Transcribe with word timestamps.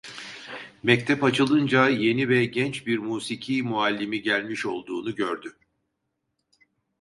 Mektep 0.83 1.23
açılınca 1.23 1.87
yeni 1.89 2.29
ve 2.29 2.45
genç 2.45 2.87
bir 2.87 2.97
musiki 2.97 3.63
muallimi 3.63 4.21
gelmiş 4.21 4.65
olduğunu 4.65 5.15
gördü. 5.15 5.57